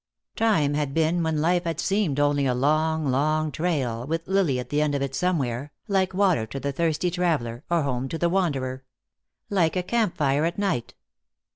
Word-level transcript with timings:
Time 0.35 0.73
had 0.73 0.95
been 0.95 1.21
when 1.21 1.41
life 1.41 1.63
had 1.65 1.79
seemed 1.79 2.19
only 2.19 2.47
a 2.47 2.55
long, 2.55 3.05
long 3.11 3.51
trail, 3.51 4.03
with 4.07 4.27
Lily 4.27 4.57
at 4.57 4.69
the 4.69 4.81
end 4.81 4.95
of 4.95 5.01
it 5.03 5.13
somewhere, 5.13 5.71
like 5.87 6.11
water 6.11 6.47
to 6.47 6.59
the 6.59 6.71
thirsty 6.71 7.11
traveler, 7.11 7.63
or 7.69 7.83
home 7.83 8.09
to 8.09 8.17
the 8.17 8.27
wanderer; 8.27 8.83
like 9.51 9.75
a 9.75 9.83
camp 9.83 10.17
fire 10.17 10.43
at 10.43 10.57
night. 10.57 10.95